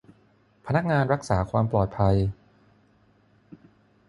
[0.65, 2.15] พนักงานรักษาความปลอดภัย